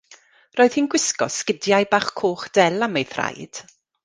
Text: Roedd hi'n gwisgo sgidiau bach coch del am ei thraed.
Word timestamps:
Roedd 0.59 0.77
hi'n 0.79 0.87
gwisgo 0.93 1.27
sgidiau 1.37 1.87
bach 1.93 2.09
coch 2.23 2.47
del 2.59 2.87
am 2.89 2.99
ei 3.03 3.07
thraed. 3.15 3.65